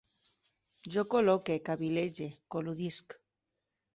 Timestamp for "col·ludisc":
2.55-3.17